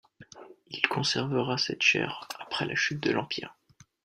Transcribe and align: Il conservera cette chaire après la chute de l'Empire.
Il 0.71 0.81
conservera 0.87 1.59
cette 1.59 1.83
chaire 1.83 2.27
après 2.39 2.65
la 2.65 2.73
chute 2.73 3.03
de 3.03 3.11
l'Empire. 3.11 3.55